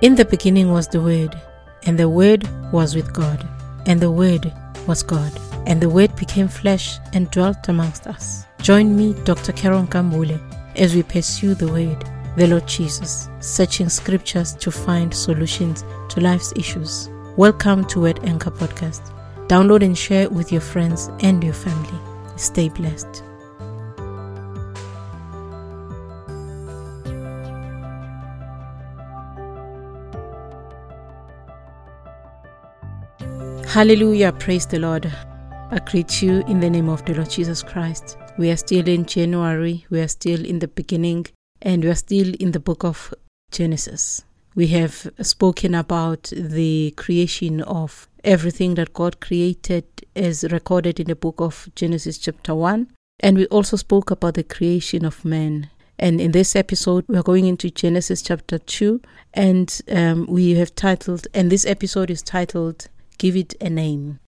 [0.00, 1.34] In the beginning was the Word,
[1.82, 3.44] and the Word was with God,
[3.86, 4.52] and the Word
[4.86, 5.32] was God,
[5.66, 8.44] and the Word became flesh and dwelt amongst us.
[8.62, 9.50] Join me, Dr.
[9.50, 10.38] Karen Kambule,
[10.76, 12.04] as we pursue the Word,
[12.36, 17.10] the Lord Jesus, searching scriptures to find solutions to life's issues.
[17.36, 19.12] Welcome to Word Anchor Podcast.
[19.48, 21.98] Download and share with your friends and your family.
[22.36, 23.24] Stay blessed.
[33.68, 35.12] Hallelujah, praise the Lord.
[35.70, 38.16] I greet you in the name of the Lord Jesus Christ.
[38.38, 41.26] We are still in January, we are still in the beginning,
[41.60, 43.12] and we are still in the book of
[43.52, 44.24] Genesis.
[44.54, 49.84] We have spoken about the creation of everything that God created
[50.16, 52.90] as recorded in the book of Genesis, chapter 1.
[53.20, 55.68] And we also spoke about the creation of man.
[55.98, 59.02] And in this episode, we are going into Genesis chapter 2,
[59.34, 64.20] and um, we have titled, and this episode is titled give it a name.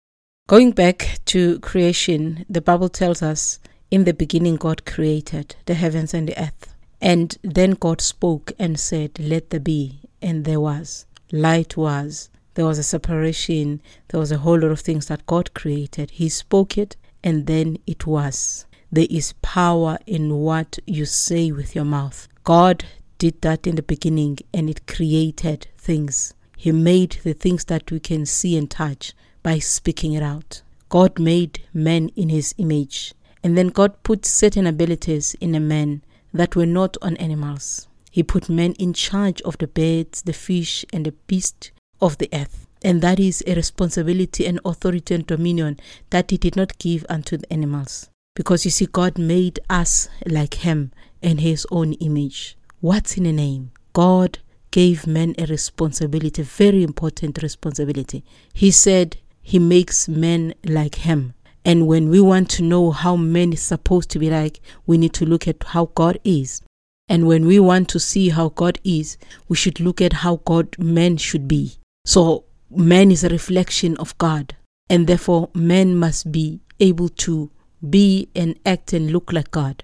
[0.48, 3.60] Going back to creation, the Bible tells us
[3.92, 6.76] in the beginning God created the heavens and the earth.
[7.02, 10.02] And then God spoke and said, Let there be.
[10.22, 11.06] And there was.
[11.32, 12.30] Light was.
[12.56, 13.82] There was a separation.
[14.10, 16.12] There was a whole lot of things that God created.
[16.12, 18.66] He spoke it, and then it was.
[18.92, 22.28] There is power in what you say with your mouth.
[22.44, 22.84] God
[23.18, 26.34] did that in the beginning, and it created things.
[26.62, 30.62] He made the things that we can see and touch by speaking it out.
[30.90, 33.14] God made man in his image.
[33.42, 37.88] And then God put certain abilities in a man that were not on animals.
[38.12, 42.28] He put men in charge of the birds, the fish, and the beasts of the
[42.34, 42.68] earth.
[42.84, 45.80] And that is a responsibility and authority and dominion
[46.10, 48.10] that he did not give unto the animals.
[48.36, 52.58] Because you see, God made us like him in his own image.
[52.82, 53.72] What's in a name?
[53.94, 54.40] God
[54.72, 58.24] gave men a responsibility, very important responsibility.
[58.54, 61.34] He said he makes men like him.
[61.66, 65.14] And when we want to know how men is supposed to be like, we need
[65.14, 66.62] to look at how God is.
[67.08, 70.76] And when we want to see how God is, we should look at how God
[70.78, 71.78] men should be.
[72.06, 74.56] So man is a reflection of God.
[74.90, 77.52] And therefore man must be able to
[77.88, 79.84] be and act and look like God.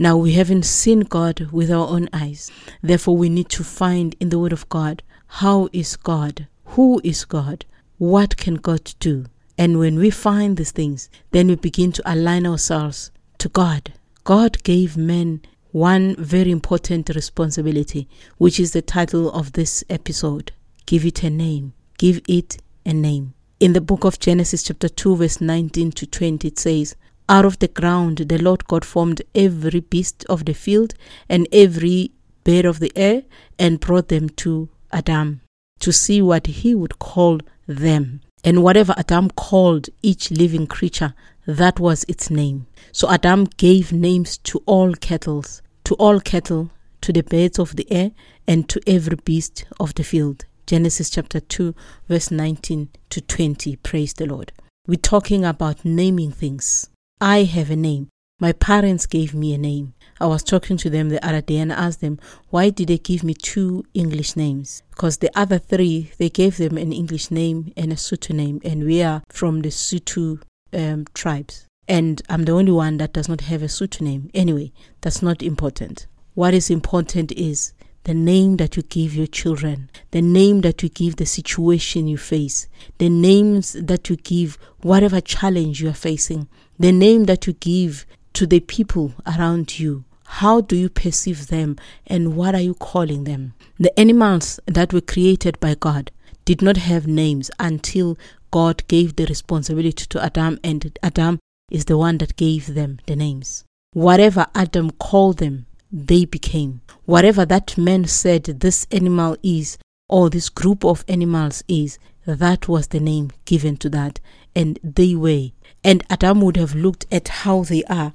[0.00, 2.50] Now we haven't seen God with our own eyes.
[2.82, 6.48] Therefore, we need to find in the Word of God how is God?
[6.68, 7.66] Who is God?
[7.98, 9.26] What can God do?
[9.58, 13.92] And when we find these things, then we begin to align ourselves to God.
[14.24, 20.52] God gave men one very important responsibility, which is the title of this episode.
[20.86, 21.74] Give it a name.
[21.98, 22.56] Give it
[22.86, 23.34] a name.
[23.60, 26.96] In the book of Genesis, chapter 2, verse 19 to 20, it says,
[27.30, 30.94] out of the ground the Lord God formed every beast of the field
[31.28, 32.10] and every
[32.42, 33.22] bird of the air
[33.56, 35.40] and brought them to Adam
[35.78, 38.20] to see what he would call them.
[38.42, 41.14] And whatever Adam called each living creature,
[41.46, 42.66] that was its name.
[42.90, 45.44] So Adam gave names to all cattle,
[45.84, 46.70] to all cattle,
[47.02, 48.10] to the birds of the air,
[48.48, 50.46] and to every beast of the field.
[50.66, 51.74] Genesis chapter 2,
[52.08, 53.76] verse 19 to 20.
[53.76, 54.52] Praise the Lord.
[54.86, 56.90] We're talking about naming things.
[57.20, 58.08] I have a name.
[58.40, 59.92] My parents gave me a name.
[60.18, 63.22] I was talking to them the other day and asked them, why did they give
[63.22, 64.82] me two English names?
[64.88, 68.84] Because the other three, they gave them an English name and a Sotho name, and
[68.84, 70.40] we are from the Sotho
[70.72, 71.66] um, tribes.
[71.86, 74.30] And I'm the only one that does not have a Sotho name.
[74.32, 76.06] Anyway, that's not important.
[76.32, 77.74] What is important is
[78.04, 82.16] the name that you give your children, the name that you give the situation you
[82.16, 82.66] face,
[82.98, 88.06] the names that you give whatever challenge you are facing, the name that you give
[88.32, 90.04] to the people around you.
[90.24, 93.54] How do you perceive them and what are you calling them?
[93.78, 96.10] The animals that were created by God
[96.44, 98.16] did not have names until
[98.50, 101.38] God gave the responsibility to Adam, and Adam
[101.70, 103.64] is the one that gave them the names.
[103.92, 106.80] Whatever Adam called them, they became.
[107.04, 109.78] Whatever that man said this animal is,
[110.08, 114.20] or this group of animals is, that was the name given to that,
[114.54, 115.48] and they were
[115.82, 118.12] and Adam would have looked at how they are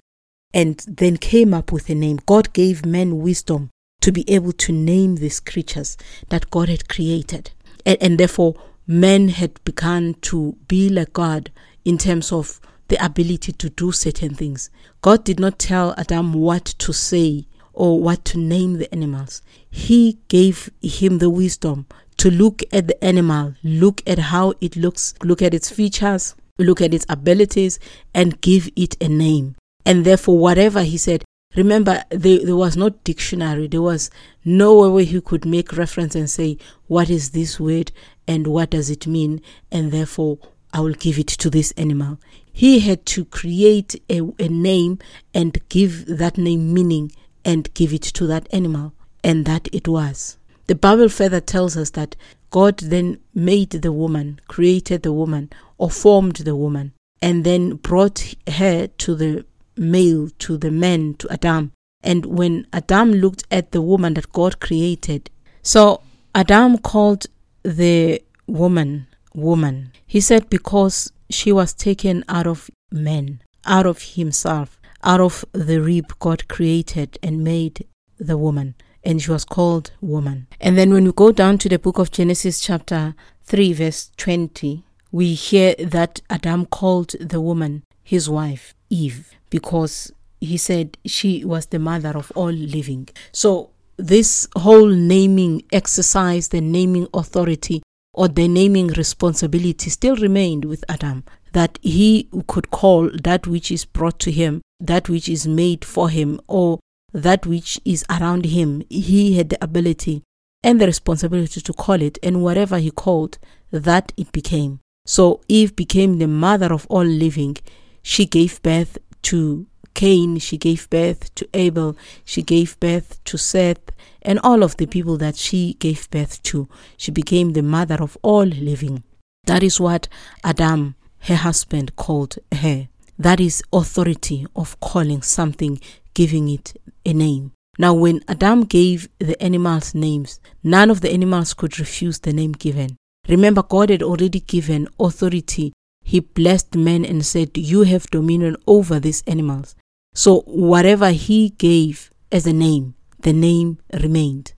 [0.54, 2.20] and then came up with a name.
[2.26, 3.70] God gave men wisdom
[4.02, 5.98] to be able to name these creatures
[6.30, 7.52] that God had created.
[7.86, 8.56] And, and therefore,
[8.88, 11.52] men had begun to be like God
[11.84, 14.70] in terms of the ability to do certain things.
[15.02, 19.42] God did not tell Adam what to say or what to name the animals.
[19.70, 21.86] He gave him the wisdom
[22.18, 26.82] to look at the animal, look at how it looks, look at its features, look
[26.82, 27.80] at its abilities
[28.14, 29.56] and give it a name.
[29.86, 31.24] And therefore, whatever he said,
[31.56, 33.68] Remember, there, there was no dictionary.
[33.68, 34.10] There was
[34.44, 36.58] no way he could make reference and say,
[36.88, 37.92] What is this word
[38.28, 39.42] and what does it mean?
[39.72, 40.38] And therefore,
[40.74, 42.20] I will give it to this animal.
[42.52, 45.00] He had to create a, a name
[45.34, 47.12] and give that name meaning
[47.46, 48.94] and give it to that animal.
[49.24, 50.38] And that it was.
[50.68, 52.16] The Bible further tells us that
[52.50, 58.36] God then made the woman, created the woman, or formed the woman, and then brought
[58.48, 59.46] her to the
[59.78, 61.72] male, to the man, to Adam.
[62.04, 65.30] And when Adam looked at the woman that God created,
[65.62, 66.02] so
[66.34, 67.26] Adam called
[67.64, 69.92] the woman woman.
[70.08, 75.80] He said because she was taken out of man, out of himself, out of the
[75.80, 77.86] rib God created and made
[78.18, 78.76] the woman
[79.06, 80.48] and she was called woman.
[80.60, 83.14] And then when we go down to the book of Genesis, chapter
[83.44, 90.12] 3, verse 20, we hear that Adam called the woman his wife, Eve, because
[90.42, 93.08] he said she was the mother of all living.
[93.32, 97.82] So, this whole naming exercise, the naming authority,
[98.14, 101.24] or the naming responsibility still remained with Adam,
[101.56, 106.10] that he could call that which is brought to him, that which is made for
[106.10, 106.80] him, or
[107.14, 110.22] that which is around him, he had the ability
[110.62, 113.38] and the responsibility to call it, and whatever he called,
[113.72, 114.82] that it became.
[115.06, 117.56] So Eve became the mother of all living.
[118.02, 118.98] She gave birth
[119.30, 123.92] to Cain, she gave birth to Abel, she gave birth to Seth,
[124.22, 126.68] and all of the people that she gave birth to.
[126.98, 129.04] She became the mother of all living.
[129.46, 130.10] That is what
[130.44, 132.88] Adam, her husband, called her.
[133.18, 135.80] That is authority of calling something,
[136.14, 137.52] giving it a name.
[137.78, 142.54] Now, when Adam gave the animals names, none of the animals could refuse the name
[142.54, 142.98] given.
[143.28, 145.74] Remember, God had already given authority.
[146.04, 149.76] He blessed men and said, You have dominion over these animals.
[150.14, 154.54] So, whatever He gave as a name, the name remained.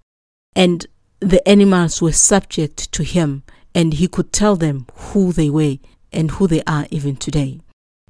[0.55, 0.85] And
[1.19, 3.43] the animals were subject to Him,
[3.73, 5.77] and He could tell them who they were
[6.17, 7.61] and who they are even today.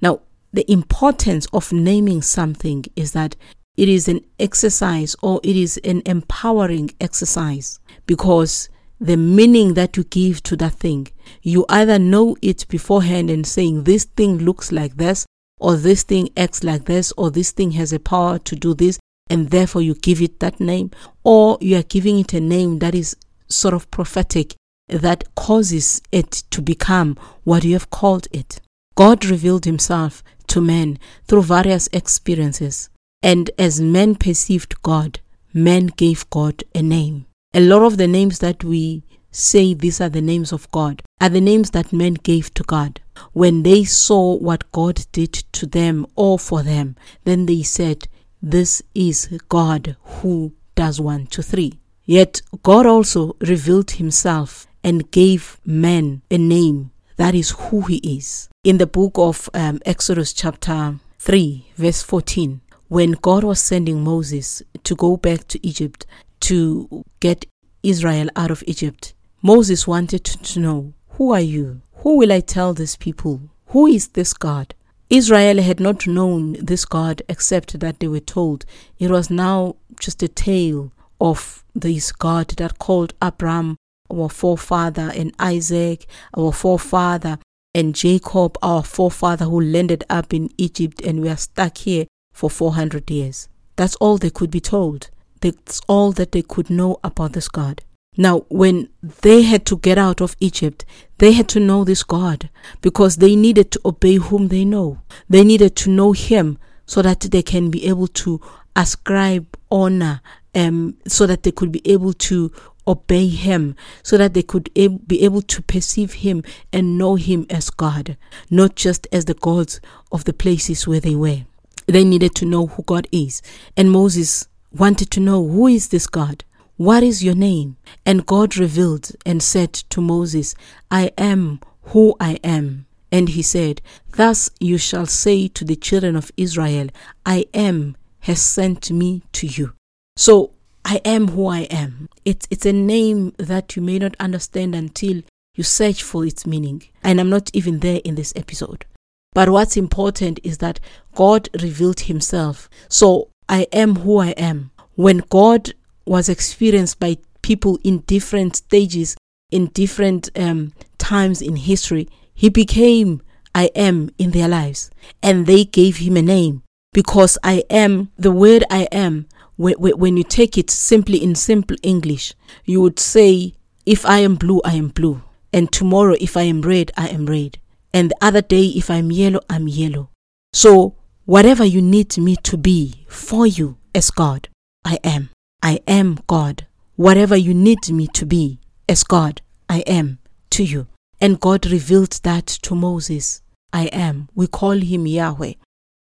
[0.01, 0.21] Now,
[0.51, 3.35] the importance of naming something is that
[3.75, 8.69] it is an exercise or it is an empowering exercise because
[8.99, 11.09] the meaning that you give to that thing,
[11.43, 15.25] you either know it beforehand and saying this thing looks like this,
[15.59, 18.97] or this thing acts like this, or this thing has a power to do this,
[19.29, 20.89] and therefore you give it that name,
[21.23, 23.15] or you are giving it a name that is
[23.47, 24.55] sort of prophetic
[24.87, 28.59] that causes it to become what you have called it.
[28.95, 30.97] God revealed himself to men
[31.27, 32.89] through various experiences.
[33.21, 35.19] And as men perceived God,
[35.53, 37.25] men gave God a name.
[37.53, 41.29] A lot of the names that we say these are the names of God are
[41.29, 43.01] the names that men gave to God.
[43.33, 48.07] When they saw what God did to them or for them, then they said,
[48.41, 51.79] This is God who does one, two, three.
[52.05, 56.91] Yet God also revealed himself and gave man a name.
[57.17, 58.47] That is who he is.
[58.63, 64.63] In the book of um, Exodus, chapter 3, verse 14, when God was sending Moses
[64.85, 66.05] to go back to Egypt
[66.39, 67.45] to get
[67.83, 71.81] Israel out of Egypt, Moses wanted to know, Who are you?
[72.03, 73.41] Who will I tell these people?
[73.67, 74.73] Who is this God?
[75.09, 78.63] Israel had not known this God except that they were told.
[78.99, 83.75] It was now just a tale of this God that called Abraham
[84.11, 86.05] our forefather and Isaac
[86.37, 87.39] our forefather
[87.73, 92.49] and Jacob our forefather who landed up in Egypt and we are stuck here for
[92.49, 93.49] 400 years.
[93.75, 95.09] That's all they could be told.
[95.41, 97.83] That's all that they could know about this God.
[98.17, 98.89] Now, when
[99.21, 100.83] they had to get out of Egypt,
[101.19, 102.49] they had to know this God
[102.81, 105.01] because they needed to obey whom they know.
[105.29, 108.41] They needed to know Him so that they can be able to
[108.75, 110.21] ascribe honor,
[110.55, 112.51] um, so that they could be able to
[112.87, 117.69] obey Him, so that they could be able to perceive Him and know Him as
[117.69, 118.17] God,
[118.49, 119.79] not just as the gods
[120.11, 121.41] of the places where they were.
[121.85, 123.41] They needed to know who God is.
[123.75, 126.43] And Moses wanted to know who is this God?
[126.75, 127.77] What is your name?
[128.05, 130.53] And God revealed and said to Moses,
[130.91, 132.85] I am who I am.
[133.11, 136.89] And he said, Thus you shall say to the children of Israel,
[137.25, 139.73] I am has sent me to you.
[140.17, 140.51] So
[140.89, 142.07] I am who I am.
[142.23, 145.21] It's, it's a name that you may not understand until
[145.53, 146.81] you search for its meaning.
[147.03, 148.85] And I'm not even there in this episode.
[149.33, 150.79] But what's important is that
[151.13, 152.69] God revealed himself.
[152.87, 154.71] So I am who I am.
[154.95, 155.73] When God
[156.05, 159.17] was experienced by people in different stages,
[159.51, 163.21] in different um, times in history, he became
[163.53, 164.89] I am in their lives.
[165.21, 166.63] And they gave him a name
[166.93, 172.33] because I am, the word I am, when you take it simply in simple English,
[172.65, 173.53] you would say,
[173.85, 175.21] if I am blue, I am blue.
[175.51, 177.57] And tomorrow, if I am red, I am red.
[177.93, 180.09] And the other day, if I'm yellow, I'm yellow.
[180.53, 180.95] So,
[181.25, 184.49] whatever you need me to be for you as God,
[184.85, 185.29] I am.
[185.63, 186.67] I am God.
[186.95, 190.19] Whatever you need me to be as God, I am
[190.51, 190.87] to you.
[191.19, 193.41] And God revealed that to Moses.
[193.73, 194.29] I am.
[194.35, 195.53] We call him Yahweh.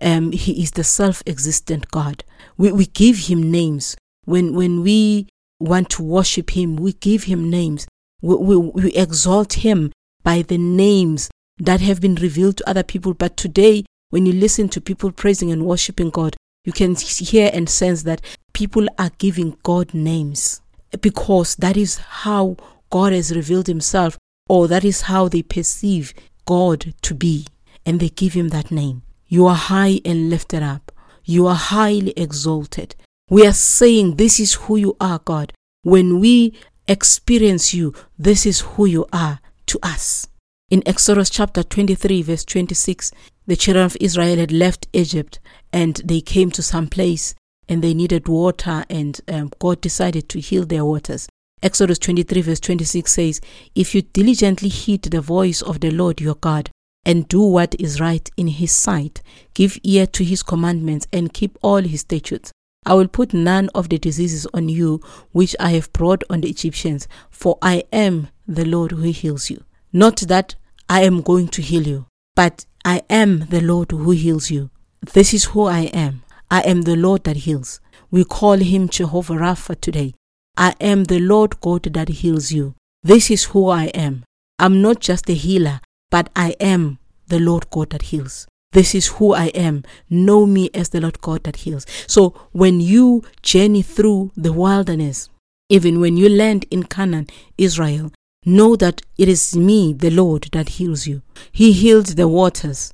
[0.01, 2.25] Um, he is the self-existent God.
[2.57, 3.97] We, we give him names.
[4.25, 5.29] When, when we
[5.61, 7.87] want to worship him, we give him names.
[8.23, 9.93] We, we, we exalt him
[10.23, 13.15] by the names that have been revealed to other people.
[13.15, 17.69] But today, when you listen to people praising and worshiping God, you can hear and
[17.69, 20.61] sense that people are giving God names
[21.01, 22.57] because that is how
[22.91, 24.17] God has revealed himself
[24.49, 26.15] or that is how they perceive
[26.47, 27.47] God to be
[27.85, 29.03] and they give him that name.
[29.27, 30.93] You are high and lifted up.
[31.25, 32.95] You are highly exalted.
[33.31, 35.53] We are saying, This is who you are, God.
[35.83, 36.55] When we
[36.87, 40.29] experience you, this is who you are to us.
[40.71, 43.13] In Exodus chapter 23, verse 26,
[43.47, 45.39] the children of Israel had left Egypt
[45.73, 47.35] and they came to some place
[47.69, 51.29] and they needed water, and um, God decided to heal their waters.
[51.63, 53.41] Exodus 23, verse 26 says,
[53.75, 56.69] If you diligently heed the voice of the Lord your God,
[57.07, 59.23] and do what is right in his sight,
[59.55, 62.53] give ear to his commandments, and keep all his statutes,
[62.87, 65.01] I will put none of the diseases on you
[65.33, 69.65] which I have brought on the Egyptians, for I am the Lord who heals you.
[69.93, 70.55] Not that
[70.89, 72.07] I am going to heal you,
[72.37, 74.71] but I am the Lord who heals you.
[75.13, 76.23] This is who I am.
[76.51, 77.81] I am the Lord that heals.
[78.11, 80.15] We call him Jehovah Rapha today.
[80.57, 82.75] I am the Lord God that heals you.
[83.03, 84.25] This is who I am.
[84.59, 85.81] I'm not just a healer,
[86.11, 88.47] but I am the Lord God that heals.
[88.73, 89.85] This is who I am.
[90.11, 91.87] Know me as the Lord God that heals.
[92.09, 95.31] So when you journey through the wilderness,
[95.69, 98.13] even when you land in Canaan, Israel,
[98.45, 101.23] know that it is me, the Lord, that heals you.
[101.53, 102.93] He healed the waters.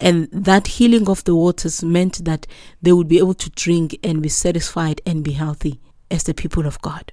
[0.00, 2.46] And that healing of the waters meant that
[2.80, 6.66] they would be able to drink and be satisfied and be healthy as the people
[6.66, 7.12] of God.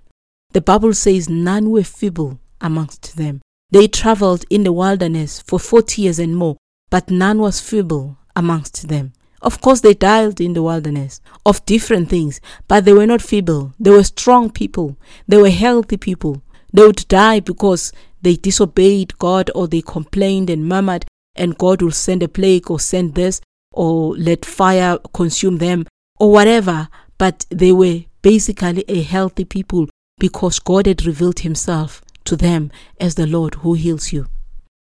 [0.51, 3.41] The Bible says none were feeble amongst them.
[3.71, 6.57] They traveled in the wilderness for 40 years and more,
[6.89, 9.13] but none was feeble amongst them.
[9.41, 13.73] Of course, they died in the wilderness of different things, but they were not feeble.
[13.79, 14.97] They were strong people.
[15.27, 16.41] They were healthy people.
[16.73, 17.91] They would die because
[18.21, 21.05] they disobeyed God or they complained and murmured
[21.35, 23.41] and God will send a plague or send this
[23.71, 25.85] or let fire consume them
[26.19, 26.87] or whatever.
[27.17, 33.15] But they were basically a healthy people because God had revealed himself to them as
[33.15, 34.27] the Lord who heals you.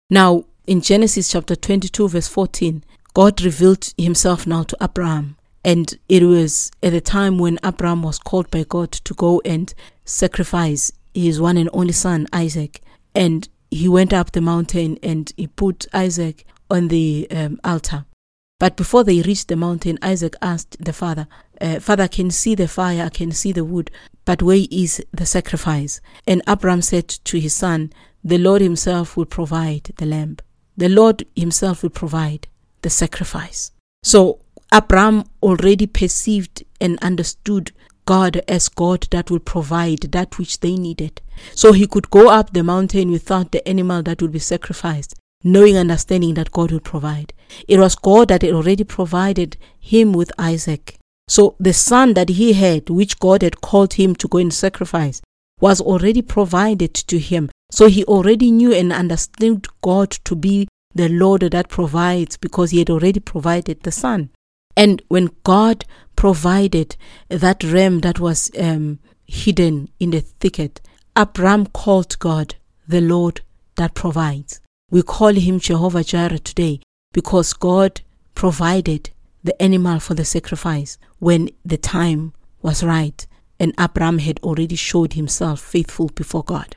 [0.09, 5.37] Now, in Genesis chapter 22, verse 14, God revealed himself now to Abraham.
[5.65, 9.73] And it was at the time when Abraham was called by God to go and
[10.05, 12.81] sacrifice his one and only son, Isaac.
[13.15, 18.05] And he went up the mountain and he put Isaac on the um, altar.
[18.63, 21.27] But before they reached the mountain, Isaac asked the father,
[21.59, 23.91] uh, Father, I can see the fire, I can see the wood,
[24.23, 25.99] but where is the sacrifice?
[26.25, 27.91] And Abraham said to his son,
[28.23, 30.37] The Lord himself will provide the lamb.
[30.77, 32.47] The Lord himself will provide
[32.83, 33.71] the sacrifice.
[34.01, 34.39] So
[34.73, 37.73] Abraham already perceived and understood
[38.05, 41.21] God as God that will provide that which they needed.
[41.53, 45.77] So he could go up the mountain without the animal that would be sacrificed, knowing,
[45.77, 47.33] understanding that God would provide.
[47.67, 50.97] It was God that had already provided him with Isaac.
[51.27, 55.21] So the son that he had, which God had called him to go and sacrifice,
[55.59, 57.49] was already provided to him.
[57.71, 62.79] So he already knew and understood God to be the Lord that provides because he
[62.79, 64.29] had already provided the son.
[64.75, 65.85] And when God
[66.15, 66.95] provided
[67.29, 70.81] that ram that was um, hidden in the thicket,
[71.15, 72.55] Abram called God
[72.87, 73.41] the Lord
[73.75, 74.59] that provides.
[74.93, 76.79] We call him Jehovah Jireh today
[77.13, 78.01] because God
[78.35, 79.09] provided
[79.43, 83.25] the animal for the sacrifice when the time was right
[83.59, 86.75] and Abram had already showed himself faithful before God.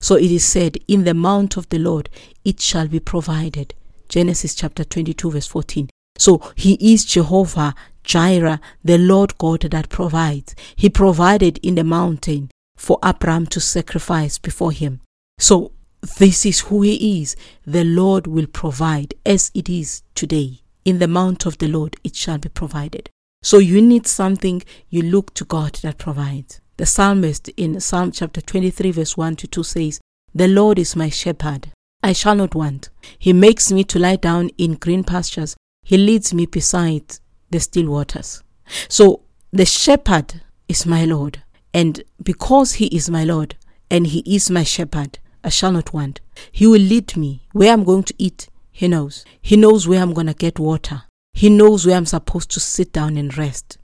[0.00, 2.08] So it is said, In the mount of the Lord
[2.42, 3.74] it shall be provided.
[4.08, 5.90] Genesis chapter 22, verse 14.
[6.16, 10.54] So he is Jehovah Jireh, the Lord God that provides.
[10.74, 15.02] He provided in the mountain for Abraham to sacrifice before him.
[15.38, 15.72] So
[16.18, 17.36] this is who he is.
[17.64, 20.60] The Lord will provide as it is today.
[20.84, 23.10] In the mount of the Lord it shall be provided.
[23.42, 26.60] So you need something, you look to God that provides.
[26.76, 30.00] The psalmist in Psalm chapter 23 verse 1 to 2 says,
[30.34, 31.68] The Lord is my shepherd.
[32.02, 32.90] I shall not want.
[33.18, 35.56] He makes me to lie down in green pastures.
[35.82, 37.18] He leads me beside
[37.50, 38.42] the still waters.
[38.88, 41.42] So the shepherd is my Lord.
[41.74, 43.56] And because he is my Lord
[43.90, 46.20] and he is my shepherd, I shall not want.
[46.50, 48.48] He will lead me where I'm going to eat.
[48.70, 49.24] He knows.
[49.40, 51.02] He knows where I'm going to get water.
[51.32, 53.78] He knows where I'm supposed to sit down and rest.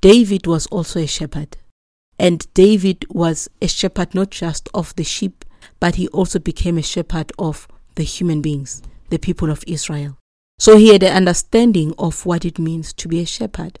[0.00, 1.56] David was also a shepherd.
[2.18, 5.44] And David was a shepherd not just of the sheep,
[5.78, 10.18] but he also became a shepherd of the human beings, the people of Israel.
[10.58, 13.78] So he had an understanding of what it means to be a shepherd.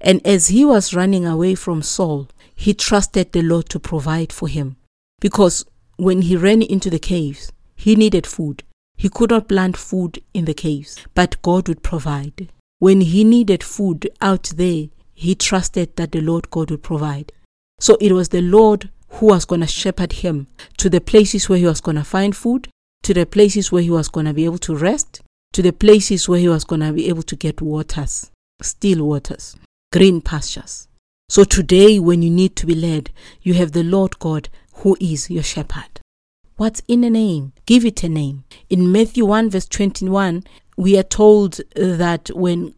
[0.00, 4.48] And as he was running away from Saul, he trusted the Lord to provide for
[4.48, 4.76] him.
[5.20, 5.64] Because
[6.00, 8.62] when he ran into the caves, he needed food.
[8.96, 12.48] He could not plant food in the caves, but God would provide.
[12.78, 17.32] When he needed food out there, he trusted that the Lord God would provide.
[17.78, 20.46] So it was the Lord who was going to shepherd him
[20.78, 22.68] to the places where he was going to find food,
[23.02, 25.20] to the places where he was going to be able to rest,
[25.52, 28.30] to the places where he was going to be able to get waters,
[28.62, 29.56] still waters,
[29.92, 30.88] green pastures.
[31.28, 33.10] So today, when you need to be led,
[33.42, 35.89] you have the Lord God who is your shepherd.
[36.60, 37.54] What's in a name?
[37.64, 38.44] Give it a name.
[38.68, 40.44] In Matthew 1, verse 21,
[40.76, 42.74] we are told uh, that when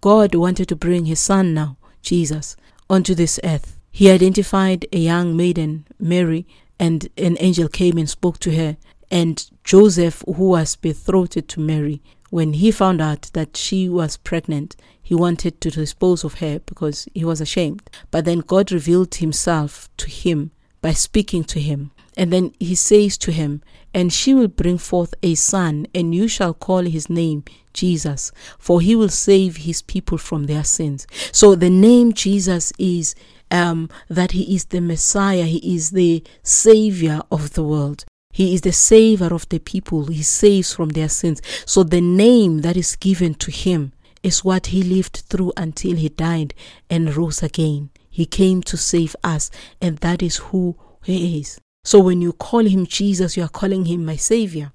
[0.00, 2.56] God wanted to bring his son now, Jesus,
[2.88, 6.46] onto this earth, he identified a young maiden, Mary,
[6.80, 8.78] and an angel came and spoke to her.
[9.10, 14.74] And Joseph, who was betrothed to Mary, when he found out that she was pregnant,
[15.02, 17.90] he wanted to dispose of her because he was ashamed.
[18.10, 21.90] But then God revealed himself to him by speaking to him.
[22.18, 23.62] And then he says to him,
[23.94, 28.80] And she will bring forth a son, and you shall call his name Jesus, for
[28.80, 31.06] he will save his people from their sins.
[31.30, 33.14] So the name Jesus is
[33.52, 38.04] um, that he is the Messiah, he is the Savior of the world.
[38.32, 40.06] He is the savior of the people.
[40.06, 41.40] He saves from their sins.
[41.64, 46.08] So the name that is given to him is what he lived through until he
[46.08, 46.54] died
[46.90, 47.90] and rose again.
[48.10, 51.58] He came to save us, and that is who he is.
[51.84, 54.72] So when you call him Jesus, you are calling him my savior.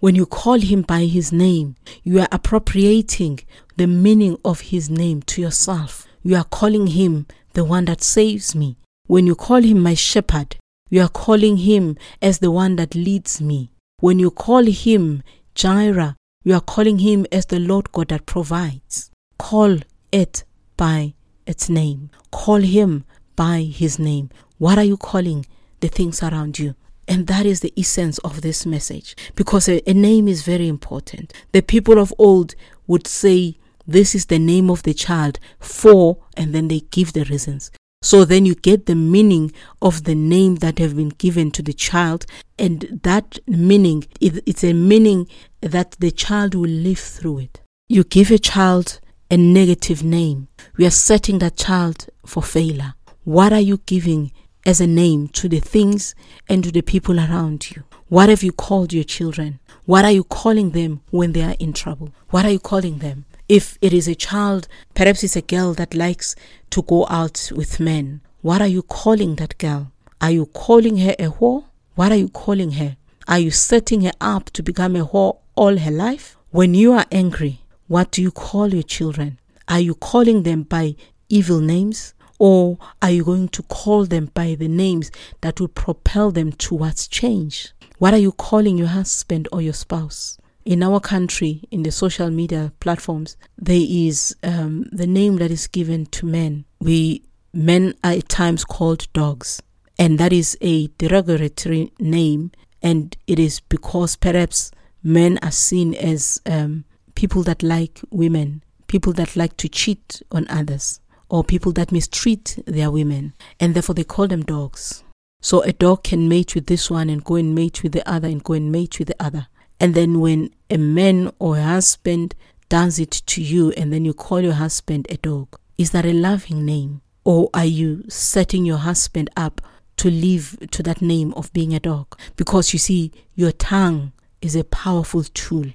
[0.00, 1.74] When you call him by his name,
[2.04, 3.40] you are appropriating
[3.76, 6.06] the meaning of his name to yourself.
[6.22, 8.78] You are calling him the one that saves me.
[9.06, 10.56] When you call him my shepherd,
[10.88, 13.72] you are calling him as the one that leads me.
[14.00, 15.22] When you call him
[15.54, 19.10] Jireh, you are calling him as the Lord God that provides.
[19.38, 19.78] Call
[20.12, 20.44] it
[20.76, 21.14] by
[21.46, 22.10] its name.
[22.30, 24.30] Call him by his name.
[24.58, 25.46] What are you calling
[25.80, 26.74] the things around you?
[27.06, 31.32] And that is the essence of this message because a, a, name is very important.
[31.52, 32.54] The people of old
[32.86, 37.24] would say, This is the name of the child for, and then they give the
[37.24, 37.70] reasons.
[38.02, 41.72] So then you get the meaning of the name that have been given to the
[41.72, 42.26] child,
[42.58, 45.26] and that meaning is it's a meaning
[45.62, 47.60] that the child will live through it.
[47.88, 52.94] You give a child a negative name, we are setting that child for failure.
[53.24, 54.32] What are you giving
[54.68, 56.14] as a name to the things
[56.46, 57.82] and to the people around you?
[58.10, 59.60] What have you called your children?
[59.86, 62.12] What are you calling them when they are in trouble?
[62.28, 63.24] What are you calling them?
[63.48, 66.36] If it is a child, perhaps it's a girl that likes
[66.68, 69.90] to go out with men, what are you calling that girl?
[70.20, 71.64] Are you calling her a whore?
[71.94, 72.98] What are you calling her?
[73.26, 76.36] Are you setting her up to become a whore all her life?
[76.50, 79.38] When you are angry, what do you call your children?
[79.66, 80.96] Are you calling them by
[81.30, 82.12] evil names?
[82.38, 87.08] Or are you going to call them by the names that will propel them towards
[87.08, 87.72] change?
[87.98, 90.38] What are you calling your husband or your spouse?
[90.68, 95.66] in our country, in the social media platforms, there is um, the name that is
[95.66, 96.66] given to men.
[96.78, 97.22] We
[97.54, 99.62] men are at times called dogs,
[99.98, 102.50] and that is a derogatory name,
[102.82, 104.70] and it is because perhaps
[105.02, 110.46] men are seen as um, people that like women, people that like to cheat on
[110.50, 115.04] others, or people that mistreat their women, and therefore they call them dogs.
[115.40, 118.28] So a dog can mate with this one and go and mate with the other
[118.28, 119.46] and go and mate with the other.
[119.78, 122.34] And then when a man or a husband
[122.68, 126.12] does it to you and then you call your husband a dog, is that a
[126.12, 127.02] loving name?
[127.24, 129.60] Or are you setting your husband up
[129.98, 132.18] to live to that name of being a dog?
[132.36, 134.12] Because you see, your tongue
[134.42, 135.66] is a powerful tool.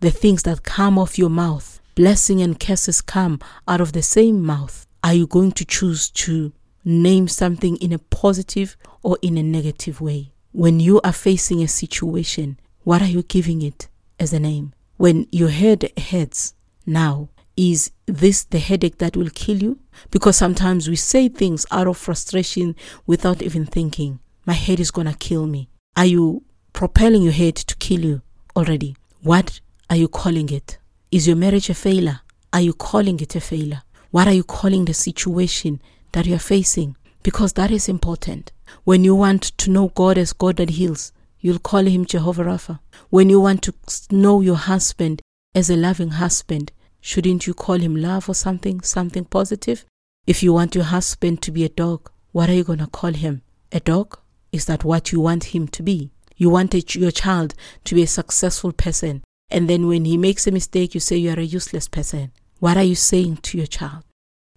[0.00, 4.42] The things that come off your mouth, blessing and curses come out of the same
[4.42, 4.86] mouth.
[5.04, 6.52] Are you going to choose to
[6.84, 10.32] name something in a positive or in a negative way?
[10.52, 13.88] When you are facing a situation, what are you giving it
[14.20, 14.74] as a name?
[14.96, 16.54] When your head hurts
[16.86, 19.78] now, is this the headache that will kill you?
[20.10, 25.06] Because sometimes we say things out of frustration without even thinking, my head is going
[25.06, 25.68] to kill me.
[25.96, 28.22] Are you propelling your head to kill you
[28.56, 28.96] already?
[29.22, 29.60] What
[29.90, 30.78] are you calling it?
[31.10, 32.20] Is your marriage a failure?
[32.52, 33.82] are you calling it a failure?
[34.12, 35.80] What are you calling the situation
[36.12, 36.96] that you are facing?
[37.22, 38.52] Because that is important.
[38.84, 42.80] When you want to know God as God that heals, you'll call him Jehovah Rapha.
[43.08, 43.74] When you want to
[44.10, 45.22] know your husband
[45.54, 49.86] as a loving husband, shouldn't you call him love or something, something positive?
[50.26, 53.14] If you want your husband to be a dog, what are you going to call
[53.14, 53.40] him?
[53.72, 54.18] A dog?
[54.52, 56.10] Is that what you want him to be?
[56.36, 59.24] You want your child to be a successful person.
[59.50, 62.32] And then when he makes a mistake, you say you are a useless person.
[62.62, 64.04] What are you saying to your child?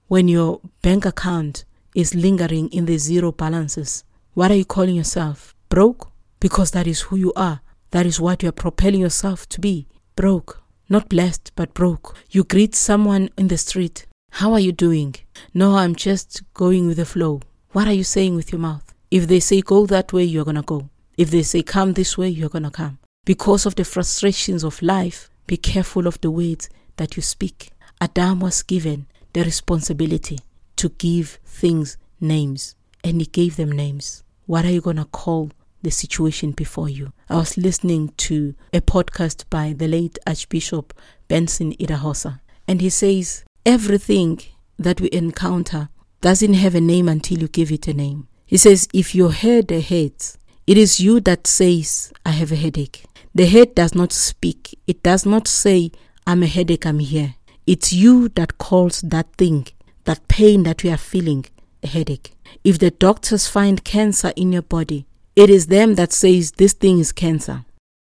[0.10, 1.66] When your bank account
[1.96, 4.04] is lingering in the zero balances,
[4.36, 5.56] what are you calling yourself?
[5.70, 6.12] Broke?
[6.40, 7.62] Because that is who you are.
[7.90, 9.88] That is what you are propelling yourself to be.
[10.16, 10.62] Broke.
[10.88, 12.16] Not blessed, but broke.
[12.30, 14.06] You greet someone in the street.
[14.34, 15.16] How are you doing?
[15.56, 17.42] No, I'm just going with the flow.
[17.72, 18.94] What are you saying with your mouth?
[19.10, 20.92] If they say go that way, you're going to go.
[21.18, 23.00] If they say come this way, you're going to come.
[23.26, 27.72] Because of the frustrations of life, be careful of the words that you speak.
[28.02, 30.40] Adam was given the responsibility
[30.76, 34.24] to give things names, and he gave them names.
[34.46, 37.14] What are you going to call the situation before you?
[37.30, 40.94] I was listening to a podcast by the late Archbishop
[41.28, 44.40] Benson Idahosa, and he says everything
[44.78, 45.90] that we encounter
[46.22, 48.28] doesn't have a name until you give it a name.
[48.46, 53.06] He says, if your head hurts, it is you that says, I have a headache.
[53.34, 54.80] The head does not speak.
[54.88, 55.92] It does not say,
[56.28, 57.36] I'm a headache, I'm here.
[57.68, 59.68] It's you that calls that thing,
[60.06, 61.46] that pain that you are feeling,
[61.84, 62.34] a headache.
[62.64, 67.00] If the doctors find cancer in your body, it is them that says this thing
[67.00, 67.66] is cancer.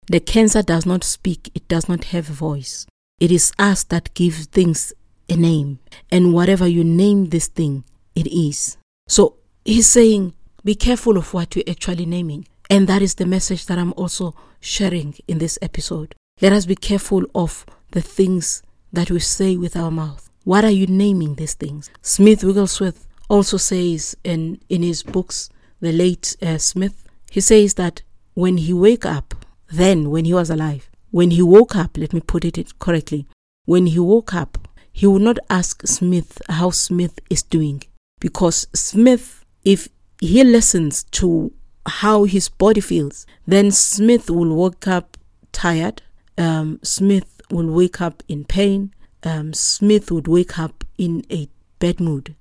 [0.07, 2.85] The cancer does not speak, it does not have a voice.
[3.19, 4.93] It is us that give things
[5.29, 5.79] a name.
[6.11, 7.83] And whatever you name this thing,
[8.15, 8.77] it is.
[9.07, 12.47] So he's saying, be careful of what you're actually naming.
[12.69, 16.15] And that is the message that I'm also sharing in this episode.
[16.41, 20.29] Let us be careful of the things that we say with our mouth.
[20.43, 21.89] What are you naming these things?
[22.01, 28.03] Smith Wigglesworth also says in, in his books, the late uh, Smith, he says that
[28.35, 29.33] when he wake up,
[29.71, 33.25] then when he was alive, when he woke up, let me put it correctly,
[33.65, 37.81] when he woke up, he would not ask Smith how Smith is doing
[38.19, 39.87] because Smith, if
[40.19, 41.51] he listens to
[41.85, 43.25] how his body feels.
[43.45, 45.17] Then Smith will wake up
[45.51, 46.01] tired.
[46.37, 48.93] Um, Smith will wake up in pain.
[49.23, 52.35] Um, Smith would wake up in a bad mood.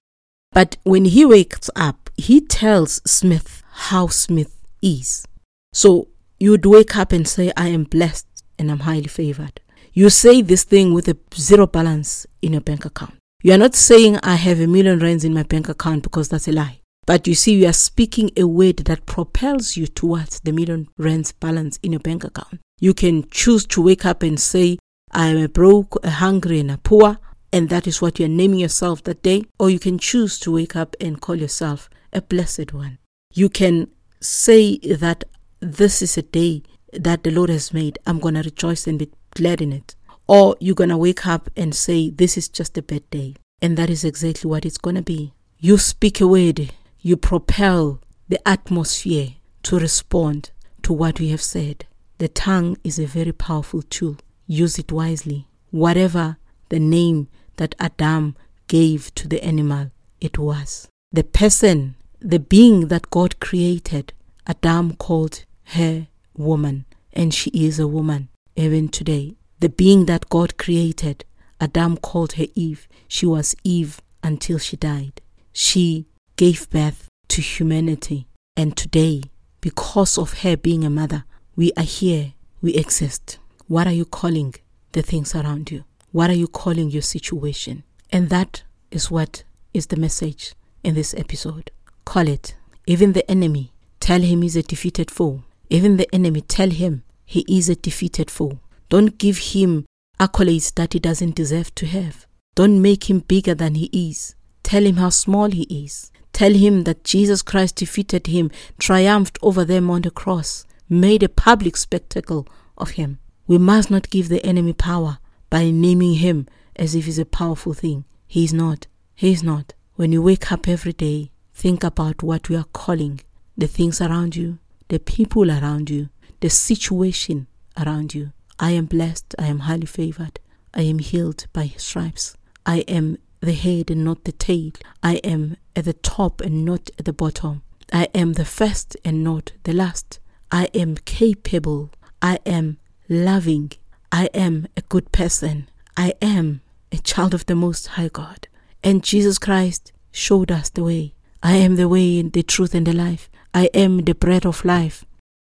[0.52, 5.26] But when he wakes up, he tells Smith how Smith is.
[5.72, 8.26] So you'd wake up and say, I am blessed
[8.58, 9.60] and I'm highly favored.
[9.94, 13.14] You say this thing with a zero balance in your bank account.
[13.42, 16.48] You are not saying, I have a million rands in my bank account because that's
[16.48, 16.80] a lie.
[17.06, 21.32] But you see, you are speaking a word that propels you towards the million rands
[21.32, 22.60] balance in your bank account.
[22.78, 24.78] You can choose to wake up and say,
[25.12, 27.18] I am a broke, a hungry, and a poor,
[27.52, 29.44] and that is what you are naming yourself that day.
[29.58, 32.98] Or you can choose to wake up and call yourself a blessed one.
[33.34, 33.88] You can
[34.20, 35.24] say that
[35.60, 37.98] this is a day that the Lord has made.
[38.06, 39.94] I'm going to rejoice and be glad in it.
[40.26, 43.36] Or you're going to wake up and say, This is just a bad day.
[43.60, 45.32] And that is exactly what it's going to be.
[45.58, 46.72] You speak a word
[47.04, 49.30] you propel the atmosphere
[49.64, 51.84] to respond to what we have said.
[52.18, 54.18] The tongue is a very powerful tool.
[54.46, 55.46] Use it wisely.
[55.70, 56.36] Whatever
[56.68, 58.36] the name that Adam
[58.68, 60.88] gave to the animal, it was.
[61.12, 64.12] The person, the being that God created,
[64.46, 69.36] Adam called her woman, and she is a woman even today.
[69.60, 71.24] The being that God created,
[71.60, 72.88] Adam called her Eve.
[73.06, 75.20] She was Eve until she died.
[75.52, 78.26] She gave birth to humanity.
[78.56, 79.22] And today,
[79.60, 81.24] because of her being a mother,
[81.54, 83.38] we are here, we exist.
[83.72, 84.54] What are you calling
[84.92, 85.84] the things around you?
[86.10, 87.84] What are you calling your situation?
[88.10, 90.52] And that is what is the message
[90.84, 91.70] in this episode.
[92.04, 92.54] Call it.
[92.86, 95.44] Even the enemy, tell him he's a defeated foe.
[95.70, 98.58] Even the enemy, tell him he is a defeated foe.
[98.90, 99.86] Don't give him
[100.20, 102.26] accolades that he doesn't deserve to have.
[102.54, 104.34] Don't make him bigger than he is.
[104.62, 106.12] Tell him how small he is.
[106.34, 111.28] Tell him that Jesus Christ defeated him, triumphed over them on the cross, made a
[111.30, 113.18] public spectacle of him.
[113.46, 115.18] We must not give the enemy power
[115.50, 118.04] by naming him as if he's a powerful thing.
[118.26, 118.86] He is not.
[119.14, 119.74] He is not.
[119.96, 123.20] When you wake up every day, think about what we are calling
[123.56, 126.08] the things around you, the people around you,
[126.40, 127.46] the situation
[127.78, 128.32] around you.
[128.58, 129.34] I am blessed.
[129.38, 130.40] I am highly favored.
[130.74, 132.36] I am healed by his stripes.
[132.64, 134.72] I am the head and not the tail.
[135.02, 137.62] I am at the top and not at the bottom.
[137.92, 140.20] I am the first and not the last.
[140.50, 141.90] I am capable.
[142.22, 143.72] I am loving.
[144.10, 145.68] I am a good person.
[145.96, 146.60] I am
[146.90, 148.48] a child of the Most High God.
[148.84, 151.14] And Jesus Christ showed us the way.
[151.42, 153.30] I am the way, and the truth, and the life.
[153.54, 155.04] I am the bread of life.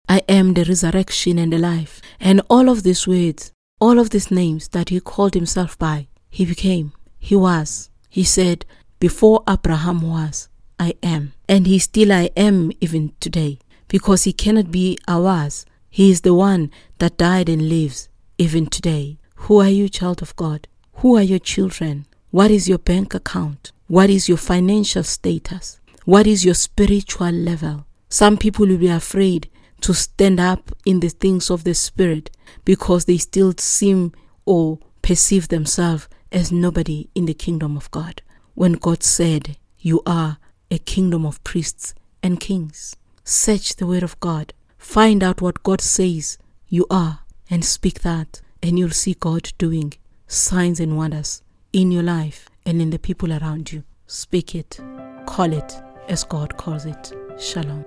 [0.08, 2.00] I am the resurrection and the life.
[2.20, 6.44] And all of these words, all of these names that he called himself by, he
[6.44, 6.92] became.
[7.18, 7.90] He was.
[8.10, 8.66] He said,
[8.98, 11.32] Before Abraham was, I am.
[11.48, 13.58] And he still I am even today.
[13.88, 15.64] Because he cannot be ours.
[15.94, 19.16] He is the one that died and lives even today.
[19.46, 20.66] Who are you, child of God?
[20.94, 22.06] Who are your children?
[22.32, 23.70] What is your bank account?
[23.86, 25.78] What is your financial status?
[26.04, 27.86] What is your spiritual level?
[28.08, 29.48] Some people will be afraid
[29.82, 32.28] to stand up in the things of the Spirit
[32.64, 34.10] because they still seem
[34.44, 38.20] or perceive themselves as nobody in the kingdom of God.
[38.54, 40.38] When God said, You are
[40.72, 42.96] a kingdom of priests and kings.
[43.22, 44.54] Search the word of God.
[44.84, 47.20] Find out what God says you are
[47.50, 49.94] and speak that, and you'll see God doing
[50.28, 51.42] signs and wonders
[51.72, 53.82] in your life and in the people around you.
[54.06, 54.78] Speak it,
[55.26, 55.74] call it
[56.08, 57.12] as God calls it.
[57.40, 57.84] Shalom.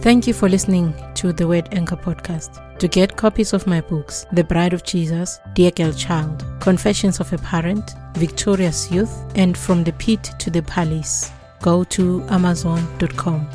[0.00, 2.78] Thank you for listening to the Word Anchor podcast.
[2.78, 7.30] To get copies of my books, The Bride of Jesus, Dear Girl Child, Confessions of
[7.32, 13.46] a Parent, Victorious Youth, and From the Pit to the Palace, go to Amazon.com.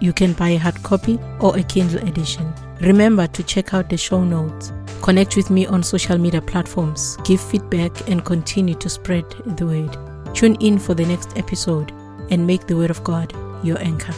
[0.00, 2.52] You can buy a hard copy or a Kindle edition.
[2.80, 4.72] Remember to check out the show notes.
[5.02, 9.24] Connect with me on social media platforms, give feedback, and continue to spread
[9.56, 10.34] the word.
[10.34, 11.92] Tune in for the next episode
[12.30, 14.14] and make the Word of God your anchor.